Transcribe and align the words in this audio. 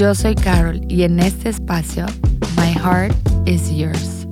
Yo 0.00 0.14
soy 0.14 0.34
Carol 0.34 0.80
y 0.88 1.02
en 1.02 1.20
este 1.20 1.50
espacio, 1.50 2.06
My 2.56 2.72
Heart 2.72 3.14
is 3.46 3.70
Yours. 3.70 4.26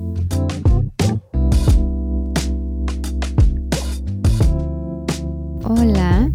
Hola, 5.63 6.31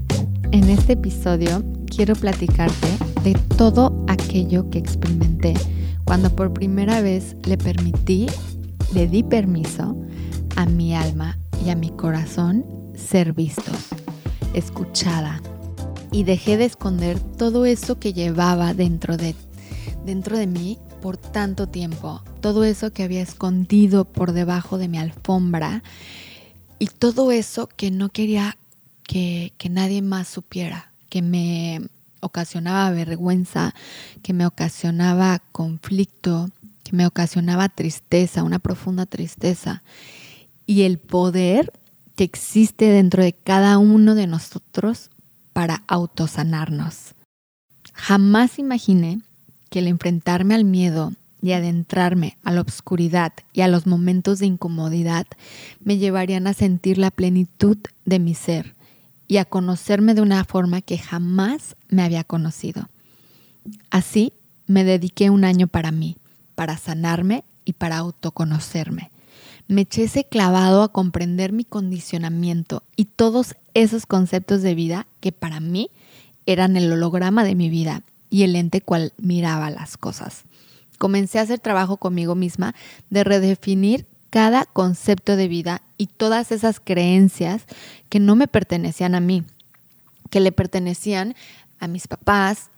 en 0.52 0.70
este 0.70 0.92
episodio 0.92 1.64
quiero 1.86 2.14
platicarte 2.14 2.86
de 3.24 3.34
todo 3.56 4.04
aquello 4.06 4.70
que 4.70 4.78
experimenté 4.78 5.54
cuando 6.04 6.30
por 6.30 6.52
primera 6.52 7.00
vez 7.00 7.34
le 7.44 7.58
permití, 7.58 8.26
le 8.94 9.08
di 9.08 9.24
permiso 9.24 10.00
a 10.54 10.64
mi 10.64 10.94
alma 10.94 11.40
y 11.66 11.70
a 11.70 11.74
mi 11.74 11.90
corazón 11.90 12.64
ser 12.94 13.32
vistos, 13.32 13.88
escuchada 14.52 15.40
y 16.14 16.22
dejé 16.22 16.56
de 16.56 16.64
esconder 16.64 17.18
todo 17.18 17.66
eso 17.66 17.98
que 17.98 18.12
llevaba 18.12 18.72
dentro 18.72 19.16
de, 19.16 19.34
dentro 20.06 20.38
de 20.38 20.46
mí 20.46 20.78
por 21.02 21.16
tanto 21.16 21.66
tiempo, 21.66 22.22
todo 22.40 22.62
eso 22.62 22.92
que 22.92 23.02
había 23.02 23.20
escondido 23.20 24.04
por 24.04 24.30
debajo 24.30 24.78
de 24.78 24.86
mi 24.86 24.98
alfombra 24.98 25.82
y 26.78 26.86
todo 26.86 27.32
eso 27.32 27.66
que 27.66 27.90
no 27.90 28.10
quería 28.10 28.56
que, 29.02 29.52
nadie 29.68 30.02
más 30.02 30.28
supiera, 30.28 30.92
que 31.08 31.20
me 31.20 31.80
ocasionaba 32.20 32.92
vergüenza, 32.92 33.74
que 34.22 34.32
me 34.32 34.46
ocasionaba 34.46 35.40
conflicto, 35.50 36.48
que 36.84 36.94
me 36.94 37.08
ocasionaba 37.08 37.68
tristeza, 37.68 38.44
una 38.44 38.60
profunda 38.60 39.04
tristeza. 39.04 39.82
Y 40.64 40.82
el 40.82 40.98
poder 40.98 41.72
que 42.14 42.22
existe 42.22 42.84
dentro 42.84 43.24
de 43.24 43.32
cada 43.32 43.78
uno 43.78 44.14
de 44.14 44.28
nosotros 44.28 45.10
para 45.54 45.82
autosanarnos. 45.86 47.14
Jamás 47.94 48.58
imaginé 48.58 49.20
que 49.70 49.78
el 49.78 49.88
enfrentarme 49.88 50.54
al 50.54 50.66
miedo 50.66 51.14
y 51.40 51.52
adentrarme 51.52 52.36
a 52.42 52.52
la 52.52 52.60
oscuridad 52.60 53.32
y 53.52 53.62
a 53.62 53.68
los 53.68 53.86
momentos 53.86 54.40
de 54.40 54.46
incomodidad 54.46 55.26
me 55.80 55.96
llevarían 55.96 56.46
a 56.46 56.54
sentir 56.54 56.98
la 56.98 57.10
plenitud 57.10 57.78
de 58.04 58.18
mi 58.18 58.34
ser 58.34 58.74
y 59.28 59.38
a 59.38 59.44
conocerme 59.44 60.14
de 60.14 60.20
una 60.20 60.44
forma 60.44 60.82
que 60.82 60.98
jamás 60.98 61.76
me 61.88 62.02
había 62.02 62.24
conocido. 62.24 62.88
Así 63.90 64.32
me 64.66 64.84
dediqué 64.84 65.30
un 65.30 65.44
año 65.44 65.66
para 65.66 65.92
mí, 65.92 66.16
para 66.54 66.76
sanarme 66.76 67.44
y 67.64 67.74
para 67.74 67.98
autoconocerme. 67.98 69.10
Me 69.66 69.82
eché 69.82 70.04
ese 70.04 70.24
clavado 70.24 70.82
a 70.82 70.92
comprender 70.92 71.52
mi 71.52 71.64
condicionamiento 71.64 72.82
y 72.96 73.06
todos 73.06 73.54
esos 73.72 74.06
conceptos 74.06 74.62
de 74.62 74.74
vida 74.74 75.06
que 75.20 75.32
para 75.32 75.60
mí 75.60 75.90
eran 76.46 76.76
el 76.76 76.92
holograma 76.92 77.44
de 77.44 77.54
mi 77.54 77.70
vida 77.70 78.02
y 78.28 78.42
el 78.42 78.56
ente 78.56 78.80
cual 78.80 79.12
miraba 79.16 79.70
las 79.70 79.96
cosas. 79.96 80.44
Comencé 80.98 81.38
a 81.38 81.42
hacer 81.42 81.60
trabajo 81.60 81.96
conmigo 81.96 82.34
misma 82.34 82.74
de 83.10 83.24
redefinir 83.24 84.06
cada 84.30 84.64
concepto 84.64 85.36
de 85.36 85.48
vida 85.48 85.82
y 85.96 86.08
todas 86.08 86.52
esas 86.52 86.80
creencias 86.80 87.64
que 88.08 88.20
no 88.20 88.36
me 88.36 88.48
pertenecían 88.48 89.14
a 89.14 89.20
mí, 89.20 89.44
que 90.30 90.40
le 90.40 90.52
pertenecían 90.52 91.34
a 91.78 91.88
mis 91.88 92.08
papás, 92.08 92.70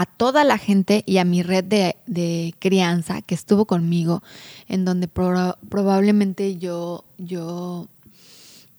a 0.00 0.06
toda 0.06 0.44
la 0.44 0.56
gente 0.56 1.04
y 1.04 1.18
a 1.18 1.26
mi 1.26 1.42
red 1.42 1.62
de, 1.62 2.54
crianza 2.58 3.20
que 3.20 3.34
estuvo 3.34 3.66
conmigo, 3.66 4.22
en 4.66 4.86
donde 4.86 5.08
probablemente 5.08 6.56
yo, 6.56 7.04
yo 7.18 7.86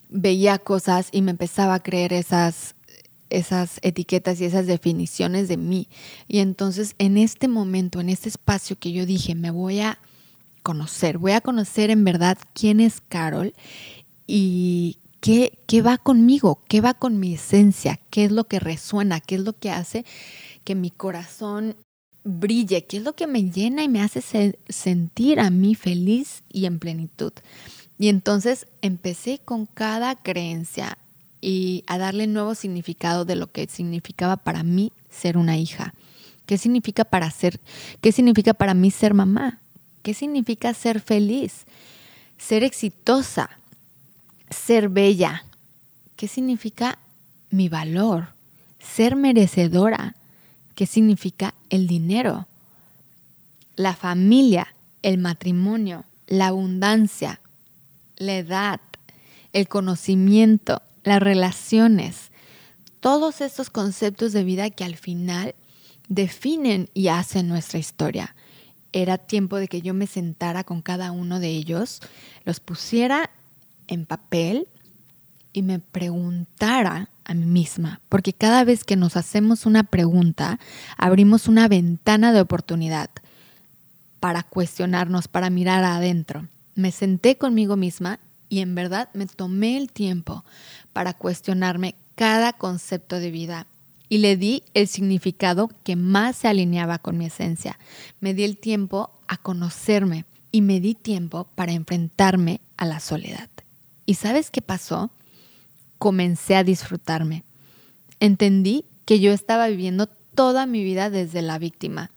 veía 0.08 0.58
cosas 0.58 1.10
y 1.12 1.22
me 1.22 1.30
empezaba 1.30 1.74
a 1.74 1.82
creer 1.84 2.12
esas, 2.12 2.74
esas 3.30 3.78
etiquetas 3.82 4.40
y 4.40 4.46
esas 4.46 4.66
definiciones 4.66 5.46
de 5.46 5.58
mí. 5.58 5.86
Y 6.26 6.40
entonces 6.40 6.96
en 6.98 7.16
este 7.16 7.46
momento, 7.46 8.00
en 8.00 8.08
este 8.08 8.28
espacio 8.28 8.76
que 8.76 8.90
yo 8.90 9.06
dije, 9.06 9.36
me 9.36 9.52
voy 9.52 9.78
a 9.78 10.00
conocer, 10.64 11.18
voy 11.18 11.32
a 11.32 11.40
conocer 11.40 11.90
en 11.90 12.02
verdad 12.02 12.36
quién 12.52 12.80
es 12.80 13.00
Carol 13.00 13.54
y 14.26 14.98
qué, 15.20 15.60
qué 15.68 15.82
va 15.82 15.98
conmigo, 15.98 16.64
qué 16.66 16.80
va 16.80 16.94
con 16.94 17.20
mi 17.20 17.34
esencia, 17.34 18.00
qué 18.10 18.24
es 18.24 18.32
lo 18.32 18.48
que 18.48 18.58
resuena, 18.58 19.20
qué 19.20 19.36
es 19.36 19.42
lo 19.42 19.52
que 19.52 19.70
hace 19.70 20.04
que 20.64 20.74
mi 20.74 20.90
corazón 20.90 21.76
brille, 22.24 22.84
qué 22.86 22.98
es 22.98 23.02
lo 23.02 23.14
que 23.14 23.26
me 23.26 23.50
llena 23.50 23.82
y 23.82 23.88
me 23.88 24.00
hace 24.00 24.54
sentir 24.68 25.40
a 25.40 25.50
mí 25.50 25.74
feliz 25.74 26.42
y 26.48 26.66
en 26.66 26.78
plenitud. 26.78 27.32
Y 27.98 28.08
entonces 28.08 28.66
empecé 28.80 29.40
con 29.44 29.66
cada 29.66 30.14
creencia 30.16 30.98
y 31.40 31.84
a 31.86 31.98
darle 31.98 32.26
nuevo 32.26 32.54
significado 32.54 33.24
de 33.24 33.36
lo 33.36 33.50
que 33.50 33.66
significaba 33.66 34.36
para 34.36 34.62
mí 34.62 34.92
ser 35.10 35.36
una 35.36 35.56
hija. 35.56 35.94
¿Qué 36.46 36.58
significa 36.58 37.04
para 37.04 37.30
ser, 37.30 37.60
qué 38.00 38.12
significa 38.12 38.54
para 38.54 38.74
mí 38.74 38.90
ser 38.90 39.14
mamá? 39.14 39.60
¿Qué 40.02 40.14
significa 40.14 40.74
ser 40.74 41.00
feliz? 41.00 41.64
Ser 42.38 42.64
exitosa, 42.64 43.50
ser 44.50 44.88
bella. 44.88 45.44
¿Qué 46.16 46.28
significa 46.28 46.98
mi 47.50 47.68
valor? 47.68 48.28
Ser 48.80 49.16
merecedora. 49.16 50.16
¿Qué 50.74 50.86
significa 50.86 51.54
el 51.70 51.86
dinero? 51.86 52.46
La 53.76 53.94
familia, 53.94 54.74
el 55.02 55.18
matrimonio, 55.18 56.04
la 56.26 56.48
abundancia, 56.48 57.40
la 58.16 58.36
edad, 58.36 58.80
el 59.52 59.68
conocimiento, 59.68 60.82
las 61.04 61.20
relaciones. 61.22 62.30
Todos 63.00 63.40
estos 63.40 63.70
conceptos 63.70 64.32
de 64.32 64.44
vida 64.44 64.70
que 64.70 64.84
al 64.84 64.96
final 64.96 65.54
definen 66.08 66.88
y 66.94 67.08
hacen 67.08 67.48
nuestra 67.48 67.78
historia 67.78 68.34
era 68.92 69.18
tiempo 69.18 69.56
de 69.56 69.68
que 69.68 69.80
yo 69.80 69.94
me 69.94 70.06
sentara 70.06 70.64
con 70.64 70.82
cada 70.82 71.12
uno 71.12 71.40
de 71.40 71.48
ellos, 71.48 72.00
los 72.44 72.60
pusiera 72.60 73.30
en 73.88 74.06
papel 74.06 74.68
y 75.52 75.62
me 75.62 75.78
preguntara 75.78 77.08
a 77.24 77.34
mí 77.34 77.46
misma, 77.46 78.00
porque 78.08 78.32
cada 78.32 78.64
vez 78.64 78.84
que 78.84 78.96
nos 78.96 79.16
hacemos 79.16 79.66
una 79.66 79.84
pregunta, 79.84 80.58
abrimos 80.96 81.48
una 81.48 81.68
ventana 81.68 82.32
de 82.32 82.40
oportunidad 82.40 83.10
para 84.20 84.42
cuestionarnos, 84.42 85.28
para 85.28 85.50
mirar 85.50 85.84
adentro. 85.84 86.48
Me 86.74 86.92
senté 86.92 87.36
conmigo 87.36 87.76
misma 87.76 88.20
y 88.48 88.60
en 88.60 88.74
verdad 88.74 89.08
me 89.14 89.26
tomé 89.26 89.76
el 89.76 89.90
tiempo 89.90 90.44
para 90.92 91.14
cuestionarme 91.14 91.94
cada 92.14 92.52
concepto 92.52 93.18
de 93.18 93.30
vida 93.30 93.66
y 94.08 94.18
le 94.18 94.36
di 94.36 94.62
el 94.74 94.88
significado 94.88 95.70
que 95.84 95.96
más 95.96 96.36
se 96.36 96.48
alineaba 96.48 96.98
con 96.98 97.16
mi 97.16 97.26
esencia. 97.26 97.78
Me 98.20 98.34
di 98.34 98.44
el 98.44 98.58
tiempo 98.58 99.10
a 99.26 99.38
conocerme 99.38 100.26
y 100.50 100.60
me 100.60 100.80
di 100.80 100.94
tiempo 100.94 101.48
para 101.54 101.72
enfrentarme 101.72 102.60
a 102.76 102.84
la 102.84 103.00
soledad. 103.00 103.48
¿Y 104.04 104.14
sabes 104.14 104.50
qué 104.50 104.60
pasó? 104.60 105.10
Comencé 106.02 106.56
a 106.56 106.64
disfrutarme. 106.64 107.44
Entendí 108.18 108.84
que 109.04 109.20
yo 109.20 109.30
estaba 109.30 109.68
viviendo 109.68 110.08
toda 110.34 110.66
mi 110.66 110.82
vida 110.82 111.10
desde 111.10 111.42
la 111.42 111.60
víctima 111.60 112.10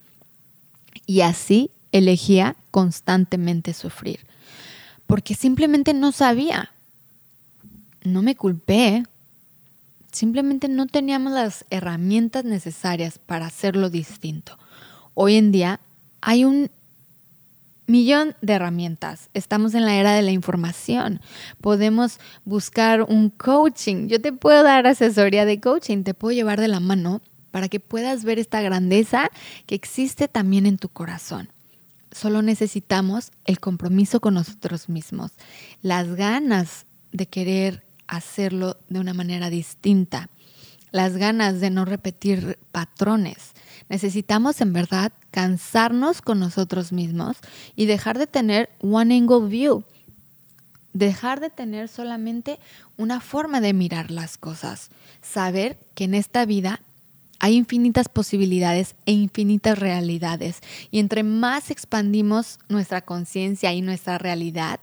y 1.05 1.21
así 1.21 1.69
elegía 1.91 2.55
constantemente 2.71 3.75
sufrir, 3.75 4.21
porque 5.05 5.35
simplemente 5.35 5.93
no 5.93 6.11
sabía. 6.11 6.71
No 8.03 8.23
me 8.23 8.35
culpé, 8.35 9.03
Simplemente 10.11 10.69
no 10.69 10.87
teníamos 10.87 11.33
las 11.33 11.65
herramientas 11.69 12.45
necesarias 12.45 13.19
para 13.19 13.47
hacerlo 13.47 13.89
distinto. 13.89 14.57
Hoy 15.13 15.35
en 15.35 15.51
día 15.51 15.81
hay 16.21 16.45
un 16.45 16.71
millón 17.87 18.35
de 18.41 18.53
herramientas. 18.53 19.29
Estamos 19.33 19.73
en 19.73 19.85
la 19.85 19.95
era 19.95 20.13
de 20.13 20.21
la 20.21 20.31
información. 20.31 21.21
Podemos 21.61 22.19
buscar 22.43 23.03
un 23.03 23.29
coaching. 23.29 24.07
Yo 24.07 24.21
te 24.21 24.33
puedo 24.33 24.63
dar 24.63 24.87
asesoría 24.87 25.45
de 25.45 25.59
coaching, 25.59 26.03
te 26.03 26.13
puedo 26.13 26.35
llevar 26.35 26.59
de 26.59 26.67
la 26.67 26.79
mano 26.79 27.21
para 27.51 27.69
que 27.69 27.79
puedas 27.79 28.23
ver 28.25 28.39
esta 28.39 28.61
grandeza 28.61 29.29
que 29.65 29.75
existe 29.75 30.27
también 30.27 30.65
en 30.65 30.77
tu 30.77 30.89
corazón. 30.89 31.49
Solo 32.11 32.41
necesitamos 32.41 33.31
el 33.45 33.59
compromiso 33.59 34.19
con 34.19 34.35
nosotros 34.35 34.89
mismos, 34.89 35.31
las 35.81 36.15
ganas 36.15 36.85
de 37.11 37.27
querer 37.27 37.83
hacerlo 38.07 38.77
de 38.89 38.99
una 38.99 39.13
manera 39.13 39.49
distinta, 39.49 40.29
las 40.91 41.17
ganas 41.17 41.59
de 41.59 41.69
no 41.69 41.85
repetir 41.85 42.57
patrones, 42.71 43.53
Necesitamos 43.89 44.61
en 44.61 44.73
verdad 44.73 45.11
cansarnos 45.31 46.21
con 46.21 46.39
nosotros 46.39 46.91
mismos 46.91 47.37
y 47.75 47.85
dejar 47.85 48.17
de 48.17 48.27
tener 48.27 48.69
one 48.81 49.15
angle 49.15 49.47
view. 49.47 49.83
Dejar 50.93 51.39
de 51.39 51.49
tener 51.49 51.89
solamente 51.89 52.59
una 52.97 53.19
forma 53.19 53.59
de 53.61 53.73
mirar 53.73 54.11
las 54.11 54.37
cosas. 54.37 54.89
Saber 55.21 55.77
que 55.93 56.05
en 56.05 56.13
esta 56.13 56.45
vida 56.45 56.81
hay 57.39 57.55
infinitas 57.55 58.09
posibilidades 58.09 58.95
e 59.05 59.11
infinitas 59.11 59.77
realidades. 59.77 60.61
Y 60.91 60.99
entre 60.99 61.23
más 61.23 61.71
expandimos 61.71 62.59
nuestra 62.69 63.01
conciencia 63.01 63.73
y 63.73 63.81
nuestra 63.81 64.17
realidad, 64.17 64.79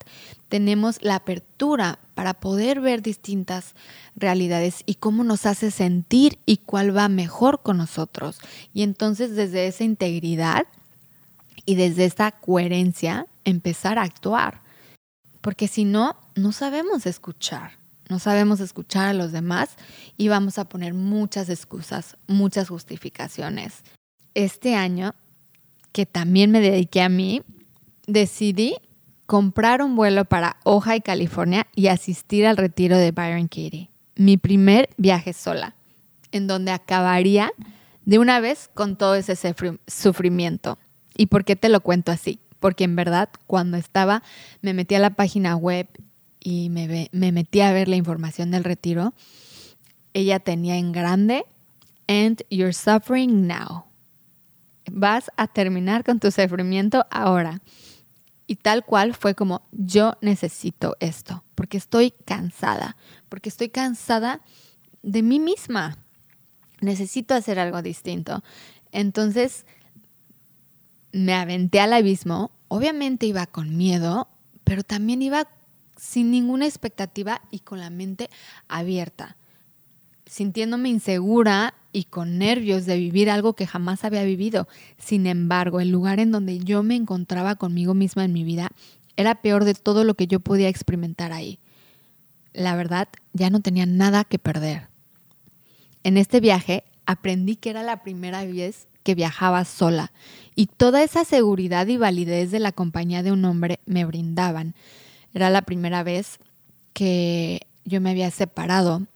tenemos 0.49 1.02
la 1.02 1.16
apertura 1.16 1.99
para 2.14 2.34
poder 2.34 2.81
ver 2.81 3.02
distintas 3.02 3.75
realidades 4.14 4.82
y 4.87 4.96
cómo 4.96 5.25
nos 5.25 5.46
hace 5.46 5.70
sentir 5.70 6.38
y 6.44 6.58
cuál 6.58 6.96
va 6.96 7.08
mejor 7.08 7.62
con 7.62 7.78
nosotros. 7.78 8.38
Y 8.75 8.82
entonces 8.82 9.34
desde 9.34 9.66
esa 9.66 9.84
integridad 9.84 10.66
y 11.64 11.76
desde 11.76 12.04
esta 12.04 12.32
coherencia 12.32 13.26
empezar 13.44 13.99
a 13.99 14.02
actuar. 14.02 14.62
Porque 15.40 15.69
si 15.69 15.84
no, 15.84 16.16
no 16.34 16.52
sabemos 16.52 17.06
escuchar 17.06 17.81
no 18.12 18.19
sabemos 18.19 18.61
escuchar 18.61 19.09
a 19.09 19.14
los 19.14 19.32
demás 19.32 19.70
y 20.19 20.29
vamos 20.29 20.59
a 20.59 20.67
poner 20.69 20.93
muchas 20.93 21.49
excusas, 21.49 22.19
muchas 22.26 22.69
justificaciones. 22.69 23.85
Este 24.35 24.75
año, 24.75 25.14
que 25.93 26.05
también 26.05 26.50
me 26.50 26.61
dediqué 26.61 27.00
a 27.00 27.09
mí, 27.09 27.41
decidí 28.06 28.76
comprar 29.25 29.81
un 29.81 29.97
vuelo 29.97 30.26
para 30.26 30.59
Ojai, 30.62 31.00
California 31.00 31.67
y 31.75 31.87
asistir 31.87 32.47
al 32.47 32.59
retiro 32.59 32.99
de 32.99 33.12
Byron 33.12 33.49
Katie, 33.49 33.88
mi 34.14 34.37
primer 34.37 34.91
viaje 34.99 35.32
sola, 35.32 35.75
en 36.32 36.47
donde 36.47 36.70
acabaría 36.70 37.50
de 38.05 38.19
una 38.19 38.41
vez 38.41 38.69
con 38.75 38.97
todo 38.97 39.14
ese 39.14 39.38
sufrimiento. 39.87 40.76
¿Y 41.17 41.26
por 41.26 41.47
qué 41.47 41.56
te 41.56 41.70
lo 41.70 41.81
cuento 41.81 42.12
así? 42.12 42.41
Porque 42.61 42.85
en 42.85 42.94
verdad, 42.94 43.31
cuando 43.47 43.79
estaba, 43.79 44.23
me 44.61 44.75
metí 44.75 44.97
a 44.97 44.99
la 44.99 45.14
página 45.14 45.56
web 45.56 45.88
y 46.43 46.71
me, 46.71 47.09
me 47.12 47.33
metí 47.33 47.61
a 47.61 47.73
ver 47.73 47.89
la 47.89 47.97
información 47.97 48.50
del 48.50 48.65
retiro, 48.65 49.15
ella 50.12 50.41
tenía 50.41 50.77
en 50.77 50.93
grande, 50.93 51.44
and 52.09 52.43
you're 52.50 52.73
suffering 52.73 53.47
now. 53.47 53.85
Vas 54.91 55.31
a 55.37 55.47
terminar 55.47 56.05
con 56.05 56.19
tu 56.19 56.31
sufrimiento 56.31 57.06
ahora. 57.11 57.61
Y 58.47 58.56
tal 58.56 58.85
cual 58.85 59.15
fue 59.15 59.35
como, 59.35 59.62
yo 59.71 60.19
necesito 60.21 60.97
esto, 61.00 61.44
porque 61.55 61.79
estoy 61.79 62.11
cansada, 62.11 62.97
porque 63.29 63.49
estoy 63.49 63.69
cansada 63.69 64.41
de 65.03 65.23
mí 65.23 65.38
misma. 65.38 65.97
Necesito 66.81 67.35
hacer 67.35 67.61
algo 67.61 67.81
distinto. 67.81 68.43
Entonces, 68.91 69.65
me 71.12 71.35
aventé 71.35 71.81
al 71.81 71.93
abismo. 71.93 72.50
Obviamente 72.67 73.27
iba 73.27 73.47
con 73.47 73.77
miedo, 73.77 74.29
pero 74.65 74.83
también 74.83 75.23
iba 75.23 75.49
sin 76.02 76.32
ninguna 76.32 76.66
expectativa 76.66 77.43
y 77.52 77.60
con 77.60 77.78
la 77.78 77.88
mente 77.88 78.28
abierta, 78.66 79.37
sintiéndome 80.26 80.88
insegura 80.88 81.75
y 81.93 82.04
con 82.04 82.38
nervios 82.38 82.87
de 82.87 82.96
vivir 82.96 83.31
algo 83.31 83.52
que 83.52 83.69
jamás 83.69 84.02
había 84.02 84.25
vivido. 84.25 84.66
Sin 84.99 85.28
embargo, 85.28 85.78
el 85.81 85.90
lugar 85.90 86.19
en 86.19 86.32
donde 86.32 86.58
yo 86.58 86.82
me 86.82 86.96
encontraba 86.96 87.54
conmigo 87.54 87.94
misma 87.94 88.25
en 88.25 88.32
mi 88.32 88.43
vida 88.43 88.72
era 89.16 89.43
peor 89.43 89.64
de 89.64 89.75
todo 89.75 90.02
lo 90.02 90.14
que 90.14 90.26
yo 90.26 90.40
podía 90.40 90.69
experimentar 90.69 91.32
ahí. 91.32 91.60
La 92.52 92.75
verdad, 92.75 93.06
ya 93.32 93.50
no 93.50 93.60
tenía 93.60 93.87
nada 93.87 94.25
que 94.25 94.40
perder. 94.40 94.88
En 96.02 96.16
este 96.16 96.40
viaje 96.40 96.82
aprendí 97.06 97.54
que 97.54 97.70
era 97.70 97.84
la 97.84 98.02
primera 98.02 98.44
vez 98.44 98.88
que 99.04 99.14
viajaba 99.14 99.64
sola 99.64 100.10
y 100.56 100.66
toda 100.66 101.04
esa 101.04 101.25
seguridad 101.25 101.87
y 101.87 101.96
validez 101.96 102.50
de 102.50 102.58
la 102.58 102.72
compañía 102.72 103.22
de 103.22 103.31
un 103.31 103.44
hombre 103.44 103.78
me 103.87 104.04
brindaban 104.04 104.75
era 105.34 105.50
la 105.50 105.62
primera 105.62 106.02
vez 106.02 106.38
que 106.93 107.67
yo 107.84 108.00
me 108.00 108.11
había 108.11 108.31
separado 108.31 109.06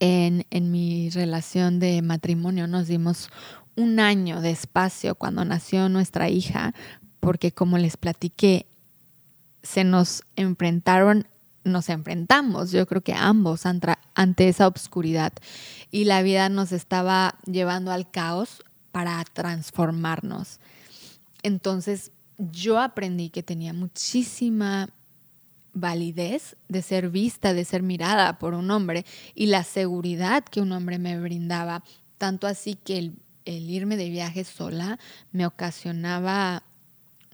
en, 0.00 0.44
mi 0.70 1.10
relación 1.10 1.78
de 1.78 2.02
matrimonio. 2.02 2.66
Nos 2.66 2.88
dimos 2.88 3.30
un 3.76 4.00
año 4.00 4.40
de 4.40 4.50
espacio 4.50 5.14
cuando 5.14 5.44
nació 5.44 5.88
nuestra 5.88 6.28
hija, 6.28 6.74
porque 7.20 7.52
como 7.52 7.78
les 7.78 7.96
platiqué, 7.96 8.66
se 9.62 9.84
nos 9.84 10.24
enfrentaron, 10.34 11.28
nos 11.62 11.88
enfrentamos, 11.88 12.72
yo 12.72 12.84
creo 12.86 13.02
que 13.02 13.14
ambos 13.14 13.62
ante 13.64 14.48
esa 14.48 14.66
obscuridad 14.66 15.32
y 15.92 16.04
la 16.04 16.22
vida 16.22 16.48
nos 16.48 16.72
estaba 16.72 17.36
llevando 17.46 17.92
al 17.92 18.10
caos 18.10 18.64
para 18.90 19.22
transformarnos. 19.32 20.58
Entonces 21.44 22.10
yo 22.50 22.80
aprendí 22.80 23.30
que 23.30 23.42
tenía 23.42 23.72
muchísima 23.72 24.88
validez 25.74 26.56
de 26.68 26.82
ser 26.82 27.08
vista, 27.08 27.54
de 27.54 27.64
ser 27.64 27.82
mirada 27.82 28.38
por 28.38 28.54
un 28.54 28.70
hombre 28.70 29.06
y 29.34 29.46
la 29.46 29.64
seguridad 29.64 30.44
que 30.44 30.60
un 30.60 30.72
hombre 30.72 30.98
me 30.98 31.18
brindaba, 31.18 31.82
tanto 32.18 32.46
así 32.46 32.74
que 32.74 32.98
el, 32.98 33.16
irme 33.44 33.96
de 33.96 34.08
viaje 34.08 34.44
sola 34.44 34.98
me 35.32 35.46
ocasionaba 35.46 36.64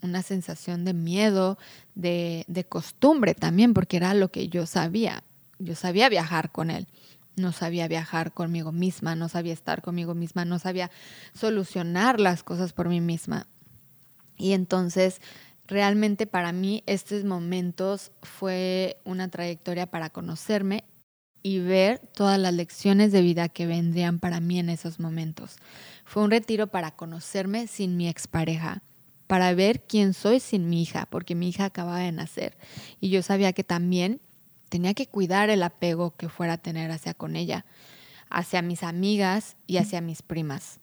una 0.03 0.23
sensación 0.23 0.85
de 0.85 0.95
miedo, 0.95 1.59
de, 1.95 2.45
de, 2.47 2.65
costumbre 2.65 3.35
también, 3.35 3.75
porque 3.75 3.97
era 3.97 4.15
lo 4.15 4.31
que 4.31 4.49
yo 4.49 4.65
sabía. 4.65 5.25
Yo 5.59 5.75
sabía 5.75 6.09
viajar 6.09 6.53
con 6.53 6.71
él, 6.71 6.87
no 7.35 7.53
sabía 7.53 7.89
viajar 7.89 8.33
conmigo 8.33 8.71
misma, 8.71 9.17
no 9.17 9.29
sabía 9.29 9.53
estar 9.53 9.83
conmigo 9.83 10.15
misma, 10.15 10.45
no 10.45 10.61
sabía 10.61 10.91
solucionar 11.35 12.21
las 12.21 12.45
cosas 12.45 12.73
por 12.73 12.89
mí 12.89 13.01
misma. 13.01 13.49
Y 14.39 14.53
entonces 14.53 15.21
realmente 15.67 16.27
para 16.27 16.53
mí 16.53 16.83
estos 16.87 17.25
momentos 17.25 18.13
fue 18.23 18.97
una 19.05 19.29
trayectoria 19.29 19.87
para 19.87 20.09
conocerme 20.09 20.85
y 21.43 21.61
ver 21.61 22.01
todas 22.15 22.39
las 22.39 22.55
lecciones 22.55 23.13
de 23.13 23.21
vida 23.21 23.49
que 23.49 23.67
vendrían 23.67 24.19
para 24.19 24.41
mí 24.41 24.59
en 24.59 24.71
esos 24.71 24.99
momentos. 24.99 25.57
Fue 26.05 26.23
un 26.23 26.31
retiro 26.31 26.69
para 26.69 26.93
conocerme 26.93 27.67
sin 27.67 27.97
mi 27.97 28.09
expareja, 28.09 28.83
para 29.27 29.53
ver 29.55 29.83
quién 29.87 30.15
soy 30.15 30.41
sin 30.41 30.69
mi 30.69 30.83
hija, 30.83 31.07
porque 31.11 31.35
mi 31.35 31.51
hija 31.51 31.67
acababa 31.67 32.01
de 32.01 32.13
nacer 32.13 32.57
y 33.01 33.11
yo 33.11 33.23
sabía 33.23 33.53
que 33.53 33.65
también 33.65 34.21
tenía 34.69 34.95
que 34.95 35.07
cuidar 35.07 35.51
el 35.51 35.63
apego 35.63 36.17
que 36.17 36.29
fuera 36.29 36.55
a 36.55 36.59
tener 36.59 36.91
hacia 36.91 37.15
con 37.15 37.37
ella, 37.37 37.67
hacia 38.31 38.63
mis 38.63 38.83
amigas 38.83 39.57
y 39.67 39.77
hacia 39.77 40.01
mis 40.01 40.23
primas, 40.23 40.81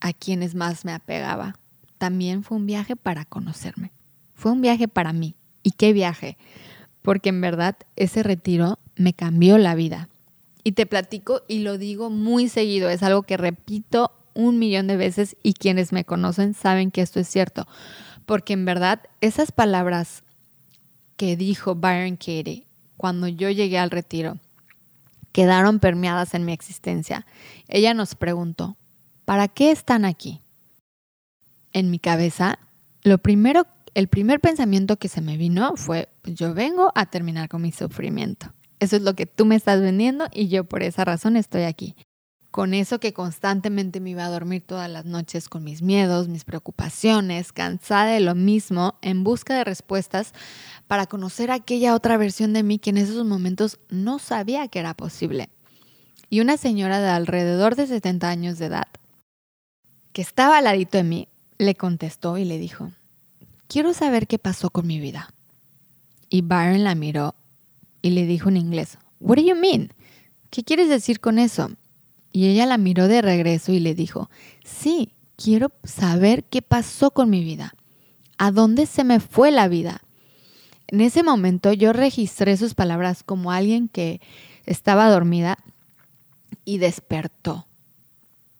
a 0.00 0.12
quienes 0.12 0.54
más 0.54 0.84
me 0.84 0.92
apegaba 0.92 1.56
también 1.98 2.42
fue 2.42 2.56
un 2.56 2.66
viaje 2.66 2.96
para 2.96 3.24
conocerme. 3.24 3.92
Fue 4.34 4.52
un 4.52 4.60
viaje 4.60 4.88
para 4.88 5.12
mí. 5.12 5.36
¿Y 5.62 5.72
qué 5.72 5.92
viaje? 5.92 6.36
Porque 7.02 7.30
en 7.30 7.40
verdad 7.40 7.76
ese 7.96 8.22
retiro 8.22 8.78
me 8.96 9.12
cambió 9.12 9.58
la 9.58 9.74
vida. 9.74 10.08
Y 10.62 10.72
te 10.72 10.86
platico 10.86 11.42
y 11.48 11.60
lo 11.60 11.78
digo 11.78 12.10
muy 12.10 12.48
seguido, 12.48 12.90
es 12.90 13.02
algo 13.02 13.22
que 13.22 13.36
repito 13.36 14.12
un 14.34 14.58
millón 14.58 14.86
de 14.86 14.96
veces 14.96 15.36
y 15.42 15.54
quienes 15.54 15.92
me 15.92 16.04
conocen 16.04 16.54
saben 16.54 16.90
que 16.90 17.02
esto 17.02 17.20
es 17.20 17.28
cierto. 17.28 17.66
Porque 18.26 18.52
en 18.52 18.64
verdad 18.64 19.00
esas 19.20 19.52
palabras 19.52 20.24
que 21.16 21.36
dijo 21.36 21.74
Byron 21.74 22.16
Katie 22.16 22.66
cuando 22.96 23.28
yo 23.28 23.50
llegué 23.50 23.78
al 23.78 23.90
retiro 23.90 24.38
quedaron 25.32 25.80
permeadas 25.80 26.34
en 26.34 26.44
mi 26.44 26.52
existencia. 26.52 27.26
Ella 27.68 27.92
nos 27.92 28.14
preguntó, 28.14 28.76
¿para 29.26 29.48
qué 29.48 29.70
están 29.70 30.04
aquí? 30.06 30.40
En 31.76 31.90
mi 31.90 31.98
cabeza, 31.98 32.58
lo 33.02 33.18
primero, 33.18 33.66
el 33.92 34.08
primer 34.08 34.40
pensamiento 34.40 34.96
que 34.96 35.08
se 35.08 35.20
me 35.20 35.36
vino 35.36 35.76
fue, 35.76 36.08
yo 36.24 36.54
vengo 36.54 36.90
a 36.94 37.04
terminar 37.04 37.50
con 37.50 37.60
mi 37.60 37.70
sufrimiento. 37.70 38.50
Eso 38.80 38.96
es 38.96 39.02
lo 39.02 39.14
que 39.14 39.26
tú 39.26 39.44
me 39.44 39.56
estás 39.56 39.82
vendiendo 39.82 40.26
y 40.32 40.48
yo 40.48 40.64
por 40.64 40.82
esa 40.82 41.04
razón 41.04 41.36
estoy 41.36 41.64
aquí. 41.64 41.94
Con 42.50 42.72
eso 42.72 42.98
que 42.98 43.12
constantemente 43.12 44.00
me 44.00 44.08
iba 44.08 44.24
a 44.24 44.30
dormir 44.30 44.62
todas 44.62 44.90
las 44.90 45.04
noches 45.04 45.50
con 45.50 45.64
mis 45.64 45.82
miedos, 45.82 46.28
mis 46.28 46.44
preocupaciones, 46.44 47.52
cansada 47.52 48.06
de 48.06 48.20
lo 48.20 48.34
mismo, 48.34 48.96
en 49.02 49.22
busca 49.22 49.54
de 49.54 49.64
respuestas 49.64 50.32
para 50.86 51.04
conocer 51.04 51.50
aquella 51.50 51.94
otra 51.94 52.16
versión 52.16 52.54
de 52.54 52.62
mí 52.62 52.78
que 52.78 52.88
en 52.88 52.96
esos 52.96 53.22
momentos 53.26 53.78
no 53.90 54.18
sabía 54.18 54.66
que 54.68 54.78
era 54.78 54.94
posible. 54.94 55.50
Y 56.30 56.40
una 56.40 56.56
señora 56.56 57.00
de 57.00 57.10
alrededor 57.10 57.76
de 57.76 57.86
70 57.86 58.30
años 58.30 58.58
de 58.58 58.66
edad, 58.66 58.88
que 60.14 60.22
estaba 60.22 60.56
al 60.56 60.64
ladito 60.64 60.96
de 60.96 61.04
mí, 61.04 61.28
le 61.58 61.74
contestó 61.74 62.38
y 62.38 62.44
le 62.44 62.58
dijo, 62.58 62.92
quiero 63.68 63.92
saber 63.92 64.26
qué 64.26 64.38
pasó 64.38 64.70
con 64.70 64.86
mi 64.86 65.00
vida. 65.00 65.34
Y 66.28 66.42
Byron 66.42 66.84
la 66.84 66.94
miró 66.94 67.34
y 68.02 68.10
le 68.10 68.26
dijo 68.26 68.48
en 68.48 68.56
inglés, 68.56 68.98
What 69.20 69.36
do 69.36 69.42
you 69.42 69.56
mean? 69.56 69.92
¿Qué 70.50 70.62
quieres 70.62 70.88
decir 70.88 71.20
con 71.20 71.38
eso? 71.38 71.70
Y 72.32 72.48
ella 72.48 72.66
la 72.66 72.78
miró 72.78 73.08
de 73.08 73.22
regreso 73.22 73.72
y 73.72 73.80
le 73.80 73.94
dijo, 73.94 74.28
sí, 74.64 75.14
quiero 75.36 75.72
saber 75.84 76.44
qué 76.44 76.62
pasó 76.62 77.10
con 77.10 77.30
mi 77.30 77.42
vida. 77.42 77.74
¿A 78.38 78.50
dónde 78.50 78.86
se 78.86 79.04
me 79.04 79.20
fue 79.20 79.50
la 79.50 79.68
vida? 79.68 80.02
En 80.88 81.00
ese 81.00 81.22
momento 81.22 81.72
yo 81.72 81.92
registré 81.92 82.56
sus 82.56 82.74
palabras 82.74 83.22
como 83.22 83.52
alguien 83.52 83.88
que 83.88 84.20
estaba 84.66 85.08
dormida 85.08 85.58
y 86.64 86.78
despertó. 86.78 87.66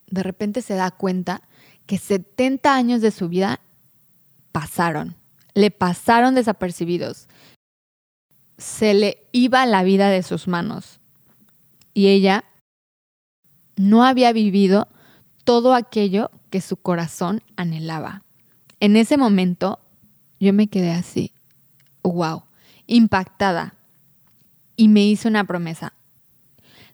de 0.08 0.22
repente 0.22 0.62
se 0.62 0.74
da 0.74 0.90
cuenta 0.90 1.42
que 1.86 1.98
70 1.98 2.74
años 2.74 3.00
de 3.00 3.10
su 3.10 3.28
vida 3.28 3.60
pasaron, 4.52 5.16
le 5.54 5.70
pasaron 5.70 6.34
desapercibidos. 6.34 7.28
Se 8.58 8.94
le 8.94 9.28
iba 9.32 9.64
la 9.66 9.82
vida 9.82 10.08
de 10.08 10.22
sus 10.22 10.48
manos. 10.48 11.00
Y 11.94 12.08
ella 12.08 12.44
no 13.76 14.04
había 14.04 14.32
vivido 14.32 14.88
todo 15.44 15.74
aquello 15.74 16.30
que 16.50 16.60
su 16.60 16.76
corazón 16.76 17.42
anhelaba. 17.56 18.22
En 18.80 18.96
ese 18.96 19.16
momento 19.16 19.80
yo 20.40 20.52
me 20.52 20.68
quedé 20.68 20.90
así, 20.90 21.32
wow, 22.02 22.44
impactada. 22.86 23.74
Y 24.76 24.88
me 24.88 25.06
hice 25.06 25.28
una 25.28 25.44
promesa. 25.44 25.94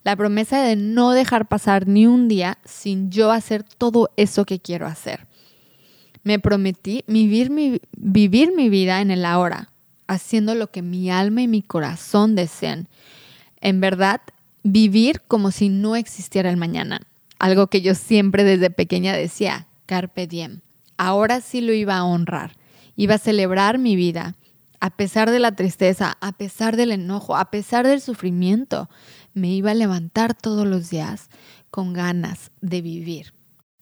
La 0.05 0.17
promesa 0.17 0.63
de 0.63 0.77
no 0.77 1.13
dejar 1.13 1.49
pasar 1.49 1.87
ni 1.87 2.07
un 2.07 2.29
día 2.29 2.59
sin 2.65 3.11
yo 3.11 3.31
hacer 3.31 3.63
todo 3.63 4.11
eso 4.17 4.45
que 4.45 4.59
quiero 4.59 4.87
hacer. 4.87 5.27
Me 6.25 6.39
prometí 6.39 7.05
vivir 7.07 7.51
mi, 7.51 7.81
vivir 7.97 8.53
mi 8.57 8.69
vida 8.69 9.01
en 9.01 9.11
el 9.11 9.25
ahora, 9.25 9.71
haciendo 10.07 10.55
lo 10.55 10.71
que 10.71 10.83
mi 10.83 11.11
alma 11.11 11.43
y 11.43 11.49
mi 11.49 11.63
corazón 11.63 12.35
desean. 12.35 12.89
En 13.61 13.81
verdad, 13.81 14.21
vivir 14.65 15.21
como 15.23 15.51
si 15.51 15.69
no 15.69 15.97
existiera 15.97 16.51
el 16.51 16.57
mañana. 16.57 17.01
Algo 17.39 17.69
que 17.69 17.81
yo 17.81 17.95
siempre 17.95 18.45
desde 18.45 18.71
pequeña 18.71 19.15
decía, 19.15 19.67
carpe 19.87 20.27
diem. 20.27 20.61
Ahora 20.97 21.41
sí 21.41 21.61
lo 21.61 21.73
iba 21.73 21.97
a 21.97 22.05
honrar. 22.05 22.57
Iba 22.95 23.17
a 23.17 23.19
celebrar 23.19 23.79
mi 23.79 23.97
vida, 23.97 24.37
a 24.79 24.91
pesar 24.91 25.31
de 25.31 25.39
la 25.39 25.53
tristeza, 25.53 26.17
a 26.21 26.33
pesar 26.33 26.77
del 26.77 26.93
enojo, 26.93 27.37
a 27.37 27.51
pesar 27.51 27.87
del 27.87 28.01
sufrimiento. 28.01 28.89
Me 29.35 29.49
iba 29.49 29.71
a 29.71 29.75
levantar 29.75 30.35
todos 30.35 30.67
los 30.67 30.91
días 30.91 31.31
con 31.71 31.93
ganas 31.93 32.51
de 32.61 32.83
vivir. 32.83 33.35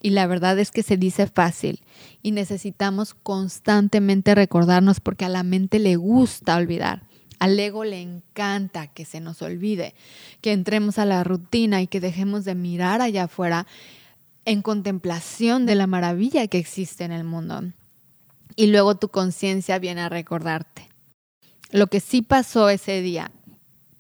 Y 0.03 0.11
la 0.11 0.27
verdad 0.27 0.59
es 0.59 0.71
que 0.71 0.83
se 0.83 0.97
dice 0.97 1.27
fácil 1.27 1.81
y 2.23 2.31
necesitamos 2.33 3.15
constantemente 3.15 4.35
recordarnos 4.35 5.01
porque 5.01 5.27
a 5.27 5.29
la 5.29 5.43
mente 5.43 5.79
le 5.79 5.97
gusta 5.97 6.57
olvidar. 6.57 7.03
Al 7.39 7.59
ego 7.59 7.85
le 7.85 8.01
encanta 8.01 8.87
que 8.89 9.05
se 9.05 9.21
nos 9.21 9.43
olvide, 9.43 9.95
que 10.41 10.53
entremos 10.53 10.99
a 10.99 11.05
la 11.05 11.25
rutina 11.25 11.83
y 11.83 11.87
que 11.87 12.01
dejemos 12.01 12.45
de 12.45 12.55
mirar 12.55 13.03
allá 13.03 13.25
afuera 13.25 13.67
en 14.45 14.63
contemplación 14.63 15.67
de 15.67 15.75
la 15.75 15.87
maravilla 15.87 16.47
que 16.47 16.59
existe 16.59 17.05
en 17.05 17.13
el 17.13 17.25
mundo. 17.25 17.63
Y 18.57 18.67
luego 18.67 18.97
tu 18.97 19.09
conciencia 19.09 19.79
viene 19.79 20.03
a 20.03 20.09
recordarte. 20.09 20.89
Lo 21.71 21.87
que 21.87 22.01
sí 22.01 22.21
pasó 22.21 22.69
ese 22.69 23.01
día 23.01 23.31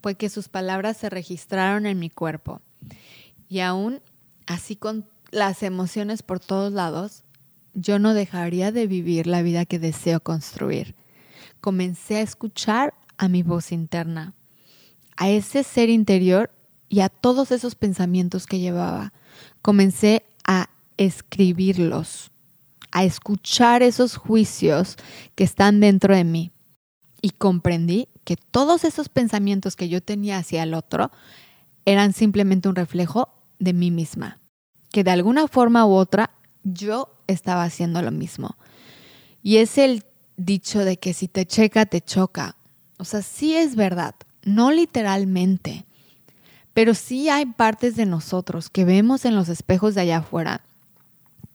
fue 0.03 0.15
que 0.15 0.29
sus 0.29 0.49
palabras 0.49 0.97
se 0.97 1.11
registraron 1.11 1.87
en 1.87 1.99
mi 1.99 2.11
cuerpo. 2.11 2.61
Y 3.49 3.61
aún 3.61 4.01
así 4.47 4.77
con 4.77 5.07
las 5.31 5.63
emociones 5.63 6.23
por 6.23 6.41
todos 6.41 6.73
lados, 6.73 7.25
yo 7.75 7.99
no 7.99 8.15
dejaría 8.15 8.73
de 8.73 8.87
vivir 8.87 9.27
la 9.27 9.43
vida 9.43 9.65
que 9.65 9.79
deseo 9.79 10.21
construir. 10.21 10.95
Comencé 11.61 12.17
a 12.17 12.23
escuchar 12.23 12.95
a 13.17 13.29
mi 13.29 13.43
voz 13.43 13.71
interna, 13.73 14.35
a 15.17 15.29
ese 15.29 15.63
ser 15.63 15.89
interior 15.89 16.51
y 16.89 17.01
a 17.01 17.09
todos 17.09 17.53
esos 17.53 17.75
pensamientos 17.75 18.47
que 18.47 18.59
llevaba. 18.59 19.13
Comencé 19.63 20.25
a 20.45 20.71
escribirlos, 20.97 22.31
a 22.91 23.05
escuchar 23.05 23.83
esos 23.83 24.17
juicios 24.17 24.97
que 25.35 25.45
están 25.45 25.81
dentro 25.81 26.15
de 26.15 26.25
mí. 26.25 26.51
Y 27.23 27.31
comprendí 27.31 28.09
que 28.31 28.37
todos 28.37 28.85
esos 28.85 29.09
pensamientos 29.09 29.75
que 29.75 29.89
yo 29.89 30.01
tenía 30.01 30.39
hacia 30.39 30.63
el 30.63 30.75
otro 30.75 31.11
eran 31.85 32.13
simplemente 32.13 32.69
un 32.69 32.77
reflejo 32.77 33.29
de 33.59 33.73
mí 33.73 33.91
misma, 33.91 34.39
que 34.93 35.03
de 35.03 35.11
alguna 35.11 35.49
forma 35.49 35.85
u 35.85 35.95
otra 35.95 36.31
yo 36.63 37.13
estaba 37.27 37.65
haciendo 37.65 38.03
lo 38.03 38.13
mismo. 38.13 38.57
Y 39.43 39.57
es 39.57 39.79
el 39.79 40.05
dicho 40.37 40.85
de 40.85 40.97
que 40.97 41.13
si 41.13 41.27
te 41.27 41.45
checa, 41.45 41.87
te 41.87 42.03
choca. 42.03 42.55
O 42.99 43.05
sea, 43.05 43.21
sí 43.21 43.57
es 43.57 43.75
verdad, 43.75 44.15
no 44.45 44.71
literalmente, 44.71 45.87
pero 46.73 46.95
sí 46.95 47.31
hay 47.31 47.47
partes 47.47 47.97
de 47.97 48.07
nosotros 48.07 48.71
que 48.71 48.85
vemos 48.85 49.25
en 49.25 49.35
los 49.35 49.49
espejos 49.49 49.97
de 49.97 50.03
allá 50.03 50.19
afuera 50.19 50.63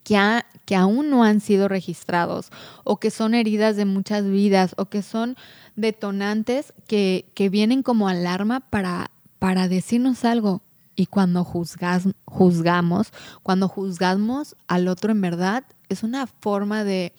que, 0.05 0.75
aún 0.75 1.09
no 1.09 1.23
han 1.23 1.41
sido 1.41 1.67
registrados 1.67 2.51
o 2.83 2.99
que 2.99 3.09
son 3.09 3.33
heridas 3.33 3.75
de 3.75 3.85
muchas 3.85 4.23
vidas 4.25 4.75
o 4.77 4.85
que 4.85 5.01
son 5.01 5.35
detonantes 5.75 6.73
que, 6.87 7.31
que 7.33 7.49
vienen 7.49 7.81
como 7.81 8.07
alarma 8.07 8.59
para, 8.61 9.11
para 9.39 9.67
decirnos 9.67 10.23
algo. 10.23 10.61
Y 10.95 11.07
cuando 11.07 11.43
juzgas, 11.43 12.07
juzgamos, 12.23 13.11
cuando 13.43 13.67
juzgamos 13.67 14.55
al 14.67 14.87
otro 14.87 15.11
en 15.11 15.19
verdad, 15.19 15.65
es 15.89 16.03
una 16.03 16.27
forma 16.27 16.83
de, 16.85 17.13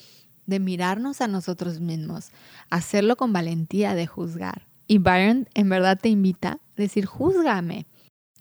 de 0.47 0.61
mirarnos 0.61 1.21
a 1.21 1.29
nosotros 1.29 1.81
mismos, 1.81 2.31
hacerlo 2.71 3.17
con 3.17 3.33
valentía 3.33 3.95
de 3.95 4.07
juzgar. 4.07 4.67
Y 4.87 4.99
Byron 4.99 5.49
en 5.55 5.69
verdad 5.69 5.99
te 6.01 6.09
invita 6.09 6.53
a 6.53 6.61
decir, 6.77 7.05
júzgame, 7.05 7.87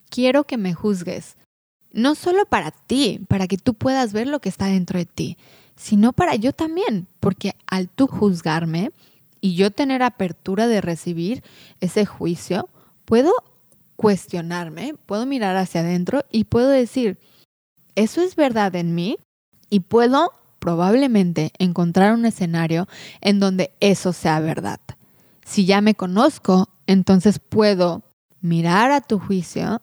quiero 0.09 0.45
que 0.45 0.57
me 0.57 0.73
juzgues. 0.73 1.35
No 1.95 2.13
solo 2.13 2.45
para 2.45 2.71
ti, 2.71 3.21
para 3.29 3.47
que 3.47 3.57
tú 3.57 3.73
puedas 3.73 4.11
ver 4.11 4.27
lo 4.27 4.41
que 4.41 4.49
está 4.49 4.65
dentro 4.65 4.99
de 4.99 5.05
ti, 5.05 5.37
sino 5.77 6.11
para 6.11 6.35
yo 6.35 6.51
también, 6.51 7.07
porque 7.21 7.55
al 7.67 7.87
tú 7.87 8.07
juzgarme 8.07 8.91
y 9.39 9.55
yo 9.55 9.71
tener 9.71 10.03
apertura 10.03 10.67
de 10.67 10.81
recibir 10.81 11.41
ese 11.79 12.05
juicio, 12.05 12.67
puedo 13.05 13.31
cuestionarme, 13.95 14.95
puedo 15.05 15.25
mirar 15.25 15.55
hacia 15.55 15.81
adentro 15.81 16.25
y 16.29 16.43
puedo 16.43 16.67
decir, 16.67 17.17
eso 17.95 18.21
es 18.21 18.35
verdad 18.35 18.75
en 18.75 18.93
mí 18.93 19.17
y 19.69 19.79
puedo 19.79 20.33
probablemente 20.59 21.53
encontrar 21.59 22.13
un 22.13 22.25
escenario 22.25 22.89
en 23.21 23.39
donde 23.39 23.71
eso 23.79 24.11
sea 24.11 24.41
verdad. 24.41 24.81
Si 25.45 25.65
ya 25.65 25.79
me 25.79 25.95
conozco, 25.95 26.67
entonces 26.87 27.39
puedo 27.39 28.03
mirar 28.41 28.91
a 28.91 28.99
tu 28.99 29.17
juicio, 29.17 29.81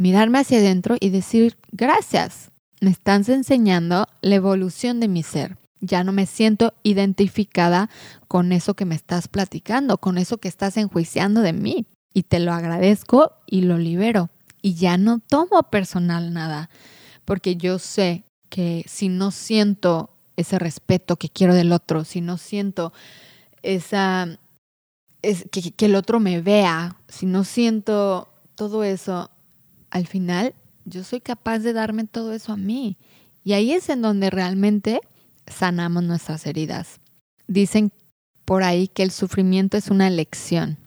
mirarme 0.00 0.38
hacia 0.38 0.58
adentro 0.58 0.96
y 0.98 1.10
decir, 1.10 1.58
gracias, 1.72 2.50
me 2.80 2.90
estás 2.90 3.28
enseñando 3.28 4.06
la 4.22 4.34
evolución 4.34 4.98
de 4.98 5.08
mi 5.08 5.22
ser. 5.22 5.58
Ya 5.80 6.04
no 6.04 6.12
me 6.12 6.26
siento 6.26 6.74
identificada 6.82 7.90
con 8.26 8.52
eso 8.52 8.74
que 8.74 8.86
me 8.86 8.94
estás 8.94 9.28
platicando, 9.28 9.98
con 9.98 10.18
eso 10.18 10.38
que 10.38 10.48
estás 10.48 10.76
enjuiciando 10.78 11.42
de 11.42 11.52
mí. 11.52 11.86
Y 12.12 12.24
te 12.24 12.40
lo 12.40 12.52
agradezco 12.52 13.32
y 13.46 13.62
lo 13.62 13.78
libero. 13.78 14.30
Y 14.62 14.74
ya 14.74 14.96
no 14.96 15.20
tomo 15.20 15.62
personal 15.70 16.32
nada, 16.32 16.70
porque 17.24 17.56
yo 17.56 17.78
sé 17.78 18.24
que 18.48 18.84
si 18.88 19.08
no 19.08 19.30
siento 19.30 20.10
ese 20.36 20.58
respeto 20.58 21.16
que 21.16 21.28
quiero 21.28 21.54
del 21.54 21.72
otro, 21.72 22.04
si 22.04 22.20
no 22.20 22.38
siento 22.38 22.92
esa, 23.62 24.38
es, 25.22 25.46
que, 25.52 25.72
que 25.72 25.86
el 25.86 25.94
otro 25.94 26.20
me 26.20 26.40
vea, 26.40 26.96
si 27.08 27.26
no 27.26 27.44
siento 27.44 28.28
todo 28.54 28.82
eso, 28.84 29.30
al 29.90 30.06
final 30.06 30.54
yo 30.84 31.04
soy 31.04 31.20
capaz 31.20 31.60
de 31.60 31.72
darme 31.72 32.04
todo 32.04 32.32
eso 32.32 32.52
a 32.52 32.56
mí. 32.56 32.96
Y 33.44 33.52
ahí 33.52 33.72
es 33.72 33.88
en 33.88 34.02
donde 34.02 34.30
realmente 34.30 35.00
sanamos 35.46 36.02
nuestras 36.02 36.46
heridas. 36.46 37.00
Dicen 37.46 37.92
por 38.44 38.62
ahí 38.62 38.88
que 38.88 39.02
el 39.02 39.10
sufrimiento 39.10 39.76
es 39.76 39.88
una 39.88 40.08
elección. 40.08 40.78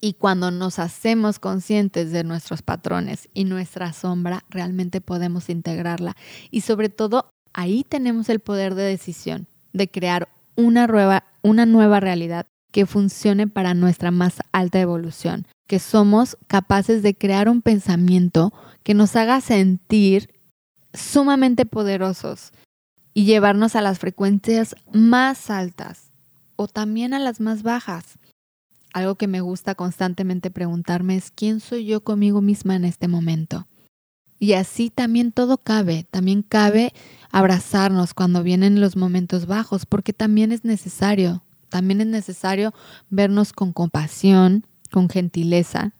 Y 0.00 0.14
cuando 0.14 0.50
nos 0.50 0.78
hacemos 0.78 1.38
conscientes 1.38 2.10
de 2.10 2.24
nuestros 2.24 2.62
patrones 2.62 3.28
y 3.34 3.44
nuestra 3.44 3.92
sombra, 3.92 4.44
realmente 4.48 5.02
podemos 5.02 5.50
integrarla. 5.50 6.16
Y 6.50 6.62
sobre 6.62 6.88
todo, 6.88 7.30
ahí 7.52 7.84
tenemos 7.84 8.30
el 8.30 8.40
poder 8.40 8.74
de 8.74 8.84
decisión, 8.84 9.46
de 9.74 9.90
crear 9.90 10.28
una 10.56 10.86
nueva, 10.86 11.24
una 11.42 11.66
nueva 11.66 12.00
realidad 12.00 12.46
que 12.72 12.86
funcione 12.86 13.46
para 13.46 13.74
nuestra 13.74 14.10
más 14.10 14.40
alta 14.52 14.80
evolución, 14.80 15.46
que 15.70 15.78
somos 15.78 16.36
capaces 16.48 17.00
de 17.04 17.16
crear 17.16 17.48
un 17.48 17.62
pensamiento 17.62 18.52
que 18.82 18.92
nos 18.92 19.14
haga 19.14 19.40
sentir 19.40 20.34
sumamente 20.92 21.64
poderosos 21.64 22.50
y 23.14 23.24
llevarnos 23.24 23.76
a 23.76 23.80
las 23.80 24.00
frecuencias 24.00 24.74
más 24.92 25.48
altas 25.48 26.10
o 26.56 26.66
también 26.66 27.14
a 27.14 27.20
las 27.20 27.38
más 27.38 27.62
bajas 27.62 28.18
algo 28.92 29.14
que 29.14 29.28
me 29.28 29.42
gusta 29.42 29.76
constantemente 29.76 30.50
preguntarme 30.50 31.14
es 31.14 31.30
quién 31.30 31.60
soy 31.60 31.84
yo 31.84 32.02
conmigo 32.02 32.40
misma 32.40 32.74
en 32.74 32.84
este 32.84 33.06
momento. 33.06 33.68
Y 34.40 34.54
así 34.54 34.90
también 34.90 35.30
todo 35.30 35.56
cabe, 35.56 36.04
también 36.10 36.42
cabe 36.42 36.92
abrazarnos 37.30 38.12
cuando 38.12 38.42
vienen 38.42 38.80
los 38.80 38.96
momentos 38.96 39.46
bajos, 39.46 39.86
porque 39.86 40.12
también 40.12 40.50
es 40.50 40.64
necesario, 40.64 41.44
también 41.68 42.00
es 42.00 42.08
necesario 42.08 42.74
vernos 43.08 43.52
con 43.52 43.72
compasión, 43.72 44.66
con 44.90 45.08
gentileza, 45.08 45.94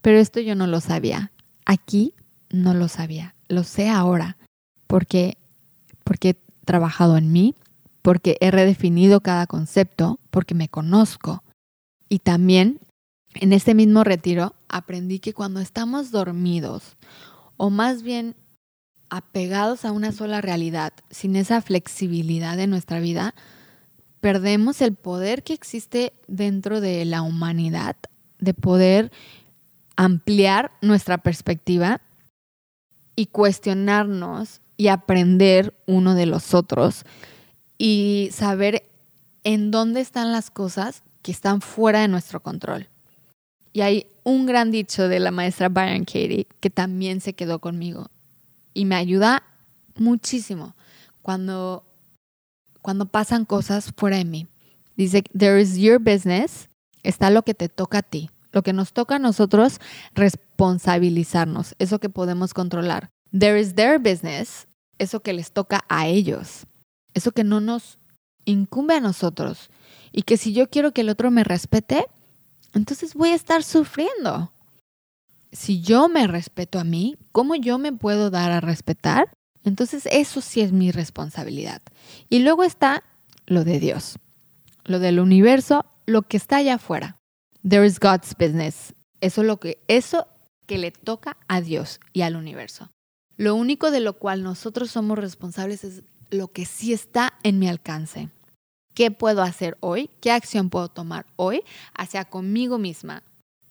pero 0.00 0.18
esto 0.18 0.40
yo 0.40 0.54
no 0.54 0.66
lo 0.66 0.80
sabía. 0.80 1.32
Aquí 1.64 2.14
no 2.50 2.74
lo 2.74 2.88
sabía, 2.88 3.34
lo 3.48 3.64
sé 3.64 3.88
ahora, 3.88 4.36
porque 4.86 5.36
porque 6.04 6.28
he 6.30 6.36
trabajado 6.64 7.16
en 7.16 7.32
mí, 7.32 7.56
porque 8.00 8.36
he 8.40 8.52
redefinido 8.52 9.20
cada 9.20 9.48
concepto, 9.48 10.20
porque 10.30 10.54
me 10.54 10.68
conozco, 10.68 11.42
y 12.08 12.20
también 12.20 12.78
en 13.34 13.52
este 13.52 13.74
mismo 13.74 14.04
retiro 14.04 14.54
aprendí 14.68 15.18
que 15.18 15.34
cuando 15.34 15.60
estamos 15.60 16.12
dormidos, 16.12 16.96
o 17.56 17.70
más 17.70 18.02
bien 18.02 18.36
apegados 19.10 19.84
a 19.84 19.90
una 19.90 20.12
sola 20.12 20.40
realidad, 20.40 20.92
sin 21.10 21.34
esa 21.34 21.60
flexibilidad 21.60 22.58
en 22.60 22.70
nuestra 22.70 23.00
vida, 23.00 23.34
perdemos 24.20 24.80
el 24.80 24.94
poder 24.94 25.42
que 25.42 25.52
existe 25.52 26.12
dentro 26.28 26.80
de 26.80 27.04
la 27.04 27.22
humanidad 27.22 27.96
de 28.38 28.54
poder 28.54 29.12
ampliar 29.96 30.72
nuestra 30.82 31.18
perspectiva 31.18 32.00
y 33.14 33.26
cuestionarnos 33.26 34.60
y 34.76 34.88
aprender 34.88 35.74
uno 35.86 36.14
de 36.14 36.26
los 36.26 36.54
otros 36.54 37.04
y 37.78 38.28
saber 38.32 38.84
en 39.42 39.70
dónde 39.70 40.00
están 40.00 40.32
las 40.32 40.50
cosas 40.50 41.02
que 41.22 41.32
están 41.32 41.60
fuera 41.60 42.00
de 42.00 42.08
nuestro 42.08 42.40
control. 42.42 42.88
Y 43.72 43.80
hay 43.80 44.06
un 44.22 44.46
gran 44.46 44.70
dicho 44.70 45.08
de 45.08 45.20
la 45.20 45.30
maestra 45.30 45.68
Byron 45.68 46.04
Katie 46.04 46.46
que 46.60 46.70
también 46.70 47.20
se 47.20 47.34
quedó 47.34 47.58
conmigo 47.58 48.10
y 48.74 48.84
me 48.84 48.96
ayuda 48.96 49.42
muchísimo 49.96 50.74
cuando, 51.22 51.84
cuando 52.82 53.06
pasan 53.06 53.44
cosas 53.44 53.92
fuera 53.96 54.18
de 54.18 54.24
mí. 54.24 54.46
Dice, 54.96 55.24
there 55.36 55.60
is 55.60 55.76
your 55.76 55.98
business, 55.98 56.68
está 57.08 57.30
lo 57.30 57.42
que 57.42 57.54
te 57.54 57.68
toca 57.68 57.98
a 57.98 58.02
ti. 58.02 58.30
Lo 58.52 58.62
que 58.62 58.72
nos 58.72 58.92
toca 58.92 59.16
a 59.16 59.18
nosotros, 59.18 59.80
responsabilizarnos, 60.14 61.74
eso 61.78 61.98
que 61.98 62.08
podemos 62.08 62.54
controlar. 62.54 63.10
There 63.38 63.60
is 63.60 63.74
their 63.74 63.98
business, 63.98 64.66
eso 64.98 65.20
que 65.20 65.32
les 65.32 65.52
toca 65.52 65.84
a 65.88 66.06
ellos, 66.06 66.66
eso 67.12 67.32
que 67.32 67.44
no 67.44 67.60
nos 67.60 67.98
incumbe 68.44 68.94
a 68.94 69.00
nosotros. 69.00 69.68
Y 70.12 70.22
que 70.22 70.36
si 70.38 70.52
yo 70.54 70.70
quiero 70.70 70.92
que 70.92 71.02
el 71.02 71.10
otro 71.10 71.30
me 71.30 71.44
respete, 71.44 72.06
entonces 72.72 73.14
voy 73.14 73.30
a 73.30 73.34
estar 73.34 73.62
sufriendo. 73.62 74.52
Si 75.52 75.82
yo 75.82 76.08
me 76.08 76.26
respeto 76.26 76.78
a 76.78 76.84
mí, 76.84 77.16
¿cómo 77.32 77.54
yo 77.56 77.78
me 77.78 77.92
puedo 77.92 78.30
dar 78.30 78.52
a 78.52 78.60
respetar? 78.60 79.32
Entonces 79.64 80.08
eso 80.10 80.40
sí 80.40 80.60
es 80.60 80.72
mi 80.72 80.92
responsabilidad. 80.92 81.82
Y 82.30 82.38
luego 82.38 82.64
está 82.64 83.02
lo 83.46 83.64
de 83.64 83.80
Dios, 83.80 84.18
lo 84.84 84.98
del 84.98 85.20
universo, 85.20 85.84
lo 86.06 86.22
que 86.22 86.36
está 86.36 86.58
allá 86.58 86.74
afuera. 86.74 87.18
There 87.68 87.84
is 87.84 87.98
God's 87.98 88.34
business. 88.38 88.94
Eso 89.20 89.42
lo 89.42 89.58
que 89.58 89.78
eso 89.88 90.28
que 90.66 90.78
le 90.78 90.92
toca 90.92 91.36
a 91.48 91.60
Dios 91.60 92.00
y 92.12 92.22
al 92.22 92.36
universo. 92.36 92.90
Lo 93.36 93.54
único 93.54 93.90
de 93.90 94.00
lo 94.00 94.14
cual 94.14 94.42
nosotros 94.42 94.90
somos 94.90 95.18
responsables 95.18 95.84
es 95.84 96.02
lo 96.30 96.48
que 96.48 96.64
sí 96.64 96.92
está 96.92 97.34
en 97.42 97.58
mi 97.58 97.68
alcance. 97.68 98.30
¿Qué 98.94 99.10
puedo 99.10 99.42
hacer 99.42 99.76
hoy? 99.80 100.10
¿Qué 100.20 100.30
acción 100.30 100.70
puedo 100.70 100.88
tomar 100.88 101.26
hoy 101.36 101.62
hacia 101.94 102.24
conmigo 102.24 102.78
misma? 102.78 103.22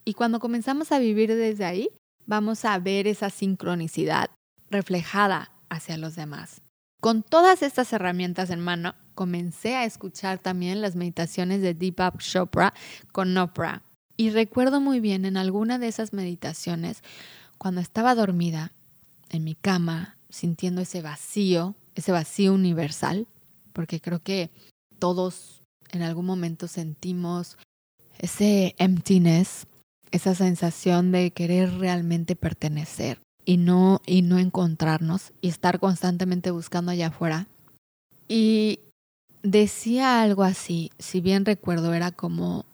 Y 0.04 0.13
cuando 0.13 0.39
comenzamos 0.39 0.92
a 0.92 1.00
vivir 1.00 1.34
desde 1.36 1.65
ahí, 1.65 1.89
vamos 2.27 2.63
a 2.63 2.77
ver 2.77 3.08
esa 3.08 3.32
sincronicidad 3.32 4.30
reflejada 4.70 5.51
hacia 5.70 5.98
los 5.98 6.15
demás. 6.15 6.62
Con 7.02 7.24
todas 7.24 7.62
estas 7.62 7.94
herramientas 7.94 8.50
en 8.50 8.60
mano, 8.60 8.96
comencé 9.14 9.75
a 9.75 9.86
escuchar 9.86 10.40
también 10.40 10.82
las 10.82 10.96
meditaciones 10.96 11.62
de 11.62 11.74
Deepak 11.74 12.20
Chopra 12.20 12.74
con 13.12 13.38
Oprah. 13.38 13.84
Y 14.18 14.30
recuerdo 14.30 14.82
muy 14.82 15.00
bien 15.00 15.25
en 15.25 15.38
alguna 15.38 15.78
de 15.78 15.88
esas 15.88 16.14
meditaciones, 16.14 17.04
cuando 17.58 17.82
estaba 17.82 18.16
dormida 18.16 18.74
en 19.30 19.44
mi 19.44 19.56
cama, 19.56 20.18
sintiendo 20.30 20.82
ese 20.82 21.02
vacío, 21.02 21.75
ese 21.96 22.12
vacío 22.12 22.54
universal, 22.54 23.28
porque 23.74 24.00
creo 24.00 24.22
que 24.22 24.52
todos 25.00 25.64
en 25.92 26.02
algún 26.02 26.25
momento 26.25 26.68
sentimos 26.68 27.58
ese 28.18 28.75
emptiness, 28.78 29.68
esa 30.12 30.34
sensación 30.34 31.12
de 31.12 31.32
querer 31.32 31.78
realmente 31.78 32.36
pertenecer 32.36 33.25
y 33.46 33.58
no, 33.58 34.02
y 34.06 34.22
no 34.22 34.38
encontrarnos 34.40 35.32
y 35.42 35.48
estar 35.48 35.80
constantemente 35.80 36.52
buscando 36.52 36.92
allá 36.92 37.08
afuera. 37.08 37.48
Y 38.28 38.80
decía 39.44 40.22
algo 40.22 40.44
así, 40.44 40.92
si 41.00 41.22
bien 41.22 41.46
recuerdo, 41.46 41.94
era 41.94 42.12
como, 42.12 42.66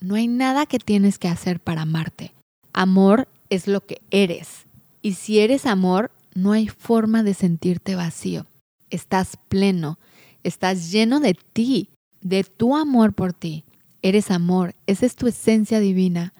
no 0.00 0.16
hay 0.16 0.28
nada 0.28 0.66
que 0.66 0.78
tienes 0.78 1.18
que 1.18 1.28
hacer 1.28 1.60
para 1.60 1.82
amarte. 1.82 2.34
Amor 2.72 3.28
es 3.48 3.68
lo 3.68 3.84
que 3.86 4.00
eres. 4.10 4.66
Y 5.02 5.14
si 5.14 5.38
eres 5.38 5.66
amor, 5.66 6.10
no 6.34 6.52
hay 6.52 6.68
forma 6.68 7.22
de 7.22 7.34
sentirte 7.34 7.94
vacío. 7.94 8.46
Estás 8.90 9.36
pleno, 9.48 9.98
Estás 10.44 10.90
lleno 10.90 11.20
de 11.20 11.34
ti, 11.34 11.90
de 12.20 12.44
tu 12.44 12.76
amor 12.76 13.12
por 13.12 13.32
ti. 13.32 13.64
Eres 14.02 14.30
amor, 14.30 14.74
esa 14.86 15.06
es 15.06 15.16
tu 15.16 15.26
esencia 15.26 15.80
divina. 15.80 16.32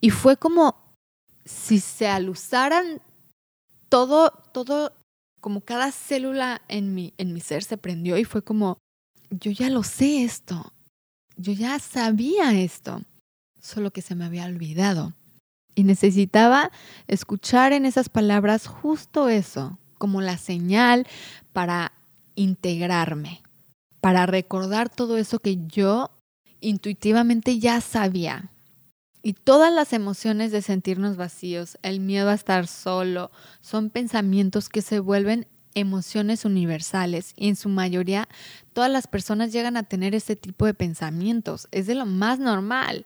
Y 0.00 0.10
fue 0.10 0.36
como 0.36 0.76
si 1.44 1.80
se 1.80 2.06
alusaran 2.06 3.00
todo, 3.88 4.30
todo, 4.52 4.92
como 5.40 5.60
cada 5.60 5.92
célula 5.92 6.62
en 6.68 6.94
mi, 6.94 7.14
en 7.18 7.32
mi 7.32 7.40
ser 7.40 7.62
se 7.62 7.76
prendió 7.76 8.18
y 8.18 8.24
fue 8.24 8.42
como, 8.42 8.78
yo 9.30 9.50
ya 9.50 9.70
lo 9.70 9.82
sé 9.82 10.24
esto, 10.24 10.72
yo 11.36 11.52
ya 11.52 11.78
sabía 11.78 12.52
esto, 12.52 13.02
solo 13.60 13.90
que 13.90 14.02
se 14.02 14.14
me 14.14 14.24
había 14.24 14.46
olvidado. 14.46 15.14
Y 15.74 15.84
necesitaba 15.84 16.70
escuchar 17.06 17.72
en 17.72 17.84
esas 17.84 18.08
palabras 18.08 18.66
justo 18.66 19.28
eso, 19.28 19.78
como 19.98 20.22
la 20.22 20.38
señal 20.38 21.06
para 21.52 21.92
integrarme, 22.34 23.42
para 24.00 24.24
recordar 24.24 24.88
todo 24.88 25.18
eso 25.18 25.38
que 25.38 25.66
yo 25.66 26.10
intuitivamente 26.60 27.58
ya 27.58 27.80
sabía. 27.80 28.50
Y 29.26 29.32
todas 29.32 29.72
las 29.72 29.92
emociones 29.92 30.52
de 30.52 30.62
sentirnos 30.62 31.16
vacíos, 31.16 31.78
el 31.82 31.98
miedo 31.98 32.30
a 32.30 32.34
estar 32.34 32.68
solo, 32.68 33.32
son 33.60 33.90
pensamientos 33.90 34.68
que 34.68 34.82
se 34.82 35.00
vuelven 35.00 35.48
emociones 35.74 36.44
universales 36.44 37.32
y 37.34 37.48
en 37.48 37.56
su 37.56 37.68
mayoría 37.68 38.28
todas 38.72 38.88
las 38.88 39.08
personas 39.08 39.52
llegan 39.52 39.76
a 39.76 39.82
tener 39.82 40.14
este 40.14 40.36
tipo 40.36 40.64
de 40.64 40.74
pensamientos. 40.74 41.66
Es 41.72 41.88
de 41.88 41.96
lo 41.96 42.06
más 42.06 42.38
normal. 42.38 43.04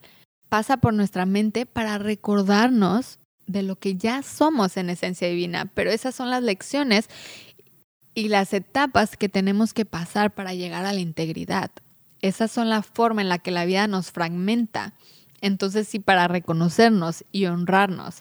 Pasa 0.51 0.77
por 0.77 0.93
nuestra 0.93 1.25
mente 1.25 1.65
para 1.65 1.97
recordarnos 1.97 3.19
de 3.47 3.63
lo 3.63 3.77
que 3.77 3.97
ya 3.97 4.23
somos 4.23 4.77
en 4.77 4.91
esencia 4.91 5.27
divina, 5.27 5.73
pero 5.73 5.91
esas 5.91 6.15
son 6.15 6.29
las 6.29 6.43
lecciones 6.43 7.09
y 8.13 8.29
las 8.29 8.53
etapas 8.53 9.17
que 9.17 9.31
tenemos 9.31 9.73
que 9.73 9.87
pasar 9.87 10.35
para 10.35 10.53
llegar 10.53 10.85
a 10.85 10.93
la 10.93 11.01
integridad. 11.01 11.71
Esas 12.21 12.51
son 12.51 12.69
la 12.69 12.83
forma 12.83 13.23
en 13.23 13.31
la 13.31 13.39
que 13.39 13.53
la 13.53 13.65
vida 13.65 13.87
nos 13.87 14.11
fragmenta. 14.11 14.93
Entonces 15.41 15.89
sí, 15.89 15.99
para 15.99 16.29
reconocernos 16.29 17.25
y 17.33 17.47
honrarnos 17.47 18.21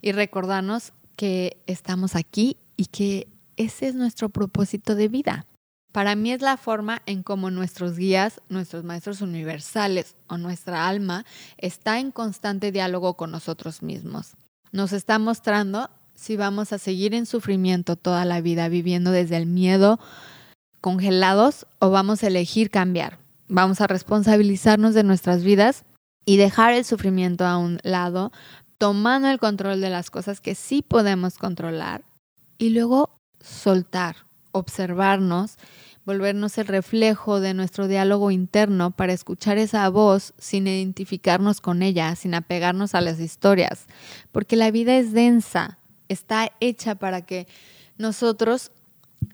y 0.00 0.12
recordarnos 0.12 0.92
que 1.16 1.58
estamos 1.66 2.14
aquí 2.14 2.56
y 2.76 2.86
que 2.86 3.28
ese 3.56 3.88
es 3.88 3.94
nuestro 3.94 4.28
propósito 4.28 4.94
de 4.94 5.08
vida. 5.08 5.46
Para 5.92 6.14
mí 6.14 6.30
es 6.30 6.42
la 6.42 6.58
forma 6.58 7.00
en 7.06 7.22
cómo 7.22 7.50
nuestros 7.50 7.96
guías, 7.96 8.42
nuestros 8.50 8.84
maestros 8.84 9.22
universales 9.22 10.14
o 10.26 10.36
nuestra 10.36 10.88
alma 10.88 11.24
está 11.56 11.98
en 11.98 12.10
constante 12.10 12.70
diálogo 12.70 13.14
con 13.14 13.30
nosotros 13.30 13.82
mismos. 13.82 14.34
Nos 14.72 14.92
está 14.92 15.18
mostrando 15.18 15.88
si 16.14 16.36
vamos 16.36 16.74
a 16.74 16.78
seguir 16.78 17.14
en 17.14 17.24
sufrimiento 17.24 17.96
toda 17.96 18.26
la 18.26 18.42
vida 18.42 18.68
viviendo 18.68 19.10
desde 19.10 19.38
el 19.38 19.46
miedo 19.46 19.98
congelados 20.82 21.66
o 21.78 21.88
vamos 21.88 22.22
a 22.22 22.26
elegir 22.26 22.68
cambiar. 22.68 23.18
Vamos 23.48 23.80
a 23.80 23.86
responsabilizarnos 23.86 24.92
de 24.92 25.02
nuestras 25.02 25.44
vidas 25.44 25.85
y 26.26 26.36
dejar 26.36 26.74
el 26.74 26.84
sufrimiento 26.84 27.46
a 27.46 27.56
un 27.56 27.78
lado, 27.82 28.32
tomando 28.76 29.30
el 29.30 29.38
control 29.38 29.80
de 29.80 29.88
las 29.88 30.10
cosas 30.10 30.42
que 30.42 30.54
sí 30.54 30.82
podemos 30.82 31.38
controlar 31.38 32.04
y 32.58 32.70
luego 32.70 33.18
soltar, 33.40 34.16
observarnos, 34.52 35.56
volvernos 36.04 36.58
el 36.58 36.66
reflejo 36.66 37.40
de 37.40 37.54
nuestro 37.54 37.88
diálogo 37.88 38.30
interno 38.30 38.90
para 38.90 39.12
escuchar 39.12 39.56
esa 39.56 39.88
voz 39.88 40.34
sin 40.36 40.66
identificarnos 40.66 41.60
con 41.60 41.82
ella, 41.82 42.14
sin 42.16 42.34
apegarnos 42.34 42.94
a 42.94 43.00
las 43.00 43.20
historias, 43.20 43.86
porque 44.32 44.56
la 44.56 44.70
vida 44.70 44.96
es 44.96 45.12
densa, 45.12 45.78
está 46.08 46.52
hecha 46.60 46.96
para 46.96 47.22
que 47.22 47.46
nosotros 47.98 48.72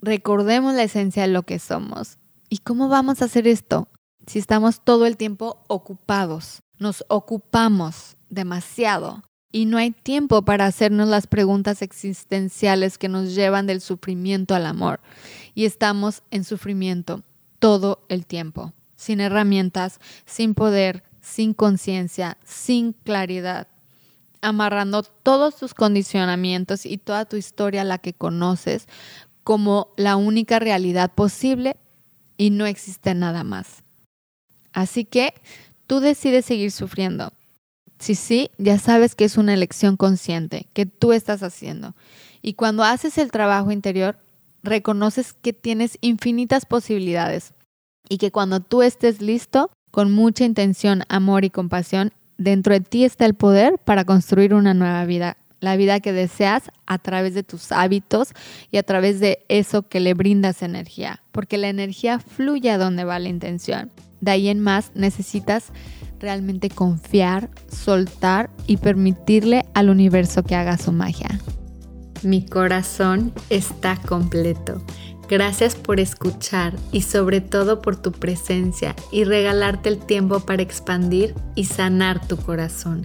recordemos 0.01 0.75
la 0.75 0.85
esencia 0.85 1.23
de 1.23 1.29
lo 1.29 1.43
que 1.43 1.59
somos. 1.59 2.19
¿Y 2.49 2.59
cómo 2.59 2.89
vamos 2.89 3.23
a 3.23 3.27
hacer 3.27 3.49
esto? 3.49 3.89
Si 4.27 4.39
estamos 4.39 4.83
todo 4.85 5.07
el 5.07 5.17
tiempo 5.17 5.65
ocupados, 5.69 6.63
nos 6.83 7.05
ocupamos 7.09 8.17
demasiado 8.29 9.23
y 9.51 9.67
no 9.67 9.79
hay 9.79 9.91
tiempo 9.91 10.43
para 10.43 10.67
hacernos 10.67 11.09
las 11.09 11.27
preguntas 11.27 11.83
existenciales 11.83 12.99
que 12.99 13.09
nos 13.09 13.35
llevan 13.35 13.67
del 13.67 13.81
sufrimiento 13.81 14.55
al 14.55 14.67
amor. 14.67 15.01
Y 15.55 15.67
estamos 15.67 16.23
en 16.31 16.45
sufrimiento 16.45 17.23
todo 17.59 18.05
el 18.09 18.27
tiempo, 18.27 18.73
sin 18.97 19.21
herramientas, 19.21 20.01
sin 20.27 20.55
poder, 20.55 21.05
sin 21.21 21.55
conciencia, 21.55 22.39
sin 22.45 22.93
claridad 22.93 23.69
amarrando 24.43 25.05
todos 25.05 25.57
tus 25.57 25.73
condicionamientos 25.73 26.85
y 26.85 26.99
toda 26.99 27.25
tu 27.25 27.37
historia, 27.37 27.85
la 27.85 27.99
que 27.99 28.13
conoces, 28.13 28.89
como 29.45 29.93
la 29.97 30.17
única 30.17 30.59
realidad 30.59 31.13
posible 31.15 31.77
y 32.37 32.51
no 32.51 32.67
existe 32.67 33.15
nada 33.15 33.45
más. 33.45 33.85
Así 34.73 35.05
que 35.05 35.35
tú 35.87 36.01
decides 36.01 36.45
seguir 36.45 36.71
sufriendo. 36.71 37.33
Si 37.99 38.15
sí, 38.15 38.51
ya 38.59 38.79
sabes 38.79 39.15
que 39.15 39.25
es 39.25 39.37
una 39.37 39.55
elección 39.55 39.97
consciente 39.97 40.69
que 40.73 40.87
tú 40.87 41.13
estás 41.13 41.45
haciendo 41.45 41.95
Y 42.43 42.55
cuando 42.55 42.83
haces 42.83 43.17
el 43.17 43.31
trabajo 43.31 43.71
interior, 43.71 44.19
reconoces 44.65 45.33
que 45.33 45.53
tienes 45.53 45.99
infinitas 46.01 46.67
posibilidades 46.67 47.55
y 48.09 48.19
que 48.19 48.33
cuando 48.33 48.61
tú 48.61 48.83
estés 48.83 49.21
listo, 49.21 49.71
con 49.93 50.11
mucha 50.11 50.45
intención, 50.45 51.05
amor 51.09 51.45
y 51.45 51.51
compasión, 51.51 52.13
dentro 52.39 52.75
de 52.75 52.81
ti 52.81 53.05
está 53.05 53.27
el 53.27 53.35
poder 53.35 53.79
para 53.79 54.05
construir 54.05 54.55
una 54.55 54.75
nueva 54.75 55.05
vida, 55.05 55.37
la 55.63 55.77
vida 55.77 56.01
que 56.01 56.13
deseas 56.13 56.65
a 56.87 56.99
través 56.99 57.35
de 57.35 57.45
tus 57.45 57.71
hábitos 57.71 58.31
y 58.71 58.79
a 58.79 58.83
través 58.83 59.21
de 59.21 59.47
eso 59.49 59.89
que 59.89 60.01
le 60.01 60.13
brindas 60.13 60.61
energía, 60.61 61.23
porque 61.31 61.57
la 61.57 61.69
energía 61.69 62.19
fluye 62.19 62.71
a 62.71 62.79
donde 62.79 63.05
va 63.05 63.21
la 63.21 63.29
intención. 63.29 63.93
De 64.21 64.33
ahí 64.33 64.49
en 64.49 64.59
más 64.59 64.91
necesitas 64.95 65.73
realmente 66.19 66.69
confiar, 66.69 67.49
soltar 67.69 68.51
y 68.67 68.79
permitirle 68.79 69.65
al 69.73 69.89
universo 69.89 70.43
que 70.43 70.57
haga 70.57 70.77
su 70.79 70.91
magia. 70.91 71.29
Mi 72.25 72.45
corazón 72.45 73.33
está 73.49 73.97
completo. 73.97 74.85
Gracias 75.29 75.77
por 75.77 76.01
escuchar 76.01 76.75
y 76.91 77.03
sobre 77.03 77.41
todo 77.41 77.81
por 77.81 77.97
tu 77.97 78.11
presencia 78.11 78.97
y 79.13 79.23
regalarte 79.25 79.89
el 79.89 79.99
tiempo 79.99 80.41
para 80.41 80.63
expandir 80.63 81.35
y 81.55 81.65
sanar 81.65 82.27
tu 82.27 82.37
corazón. 82.37 83.05